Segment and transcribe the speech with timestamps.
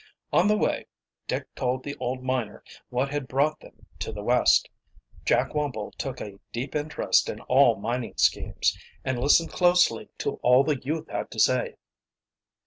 [0.33, 0.87] On the way
[1.27, 4.67] Dick told the old miner what had brought them to the West.
[5.25, 8.75] Jack Wumble took a deep interest in all mining schemes,
[9.05, 11.75] and listened closely to all the youth had to say.